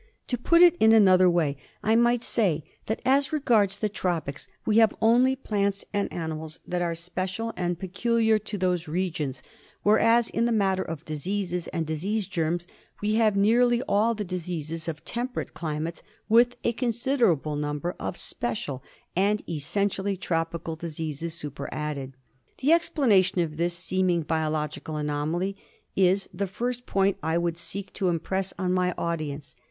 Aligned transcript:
To 0.29 0.37
put 0.39 0.63
it 0.63 0.75
in 0.79 0.93
another 0.93 1.29
way 1.29 1.57
I 1.83 1.95
might 1.95 2.23
say 2.23 2.63
that 2.87 3.03
as 3.05 3.31
regards 3.31 3.77
the 3.77 3.87
tropics 3.87 4.47
we 4.65 4.77
have 4.79 4.95
only 4.99 5.35
plants 5.35 5.85
and 5.93 6.11
animals 6.11 6.59
that 6.65 6.81
are 6.81 6.95
special 6.95 7.53
and 7.55 7.77
peculiar 7.77 8.39
to 8.39 8.57
those 8.57 8.87
regions, 8.87 9.43
whereas 9.83 10.31
in 10.31 10.45
the 10.45 10.51
matter 10.51 10.81
of 10.81 11.05
diseases 11.05 11.67
and 11.67 11.85
disease 11.85 12.25
germs 12.25 12.65
we 12.99 13.13
have 13.21 13.35
nearly 13.35 13.83
all 13.83 14.15
the 14.15 14.23
diseases 14.23 14.87
of 14.87 15.05
temperate 15.05 15.53
climates 15.53 16.01
with 16.27 16.55
a 16.63 16.73
considerable 16.73 17.55
number 17.55 17.95
of 17.99 18.17
special 18.17 18.81
and 19.15 19.47
essentially 19.47 20.17
tropi 20.17 20.63
cal 20.65 20.75
diseases 20.75 21.35
superadded. 21.35 22.13
The 22.57 22.73
explanation 22.73 23.41
of 23.41 23.57
this 23.57 23.75
seeming 23.77 24.23
biologic 24.23 24.89
anomaly 24.89 25.57
is 25.95 26.27
the 26.33 26.47
first 26.47 26.87
point 26.87 27.17
I 27.21 27.37
would 27.37 27.59
seek 27.59 27.93
to 27.93 28.09
impress 28.09 28.51
on 28.57 28.73
my 28.73 28.93
audience. 28.97 29.55